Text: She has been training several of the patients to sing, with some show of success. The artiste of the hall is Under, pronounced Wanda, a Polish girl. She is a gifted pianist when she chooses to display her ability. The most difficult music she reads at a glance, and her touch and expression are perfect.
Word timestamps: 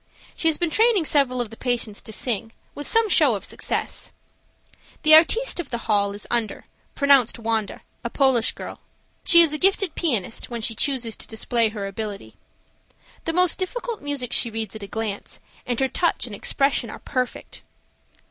She 0.35 0.47
has 0.47 0.57
been 0.57 0.71
training 0.71 1.05
several 1.05 1.41
of 1.41 1.51
the 1.51 1.55
patients 1.55 2.01
to 2.01 2.11
sing, 2.11 2.53
with 2.73 2.87
some 2.87 3.07
show 3.07 3.35
of 3.35 3.45
success. 3.45 4.11
The 5.03 5.13
artiste 5.13 5.59
of 5.59 5.69
the 5.69 5.77
hall 5.85 6.13
is 6.13 6.25
Under, 6.31 6.65
pronounced 6.95 7.37
Wanda, 7.37 7.83
a 8.03 8.09
Polish 8.09 8.53
girl. 8.53 8.79
She 9.23 9.41
is 9.43 9.53
a 9.53 9.59
gifted 9.59 9.93
pianist 9.93 10.49
when 10.49 10.61
she 10.61 10.73
chooses 10.73 11.15
to 11.17 11.27
display 11.27 11.69
her 11.69 11.85
ability. 11.85 12.35
The 13.25 13.33
most 13.33 13.59
difficult 13.59 14.01
music 14.01 14.33
she 14.33 14.49
reads 14.49 14.75
at 14.75 14.81
a 14.81 14.87
glance, 14.87 15.39
and 15.67 15.79
her 15.79 15.87
touch 15.87 16.25
and 16.25 16.35
expression 16.35 16.89
are 16.89 16.97
perfect. 16.97 17.61